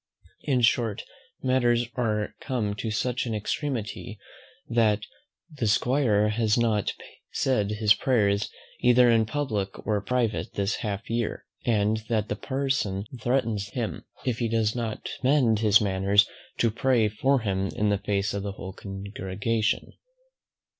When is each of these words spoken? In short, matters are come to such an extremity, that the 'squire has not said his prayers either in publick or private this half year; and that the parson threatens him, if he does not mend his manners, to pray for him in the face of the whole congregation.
In 0.41 0.61
short, 0.61 1.03
matters 1.43 1.85
are 1.95 2.33
come 2.39 2.73
to 2.73 2.89
such 2.89 3.27
an 3.27 3.35
extremity, 3.35 4.17
that 4.67 5.03
the 5.55 5.67
'squire 5.67 6.29
has 6.29 6.57
not 6.57 6.93
said 7.31 7.73
his 7.73 7.93
prayers 7.93 8.49
either 8.79 9.11
in 9.11 9.27
publick 9.27 9.85
or 9.85 10.01
private 10.01 10.53
this 10.53 10.77
half 10.77 11.07
year; 11.07 11.45
and 11.67 11.97
that 12.09 12.29
the 12.29 12.35
parson 12.35 13.05
threatens 13.19 13.67
him, 13.73 14.03
if 14.25 14.39
he 14.39 14.49
does 14.49 14.75
not 14.75 15.07
mend 15.21 15.59
his 15.59 15.79
manners, 15.79 16.27
to 16.57 16.71
pray 16.71 17.07
for 17.07 17.41
him 17.41 17.67
in 17.67 17.89
the 17.89 17.99
face 17.99 18.33
of 18.33 18.41
the 18.41 18.53
whole 18.53 18.73
congregation. 18.73 19.93